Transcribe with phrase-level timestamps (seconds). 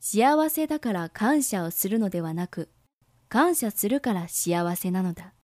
[0.00, 2.70] 幸せだから感謝をするのではなく、
[3.28, 5.34] 感謝するから幸せなのだ。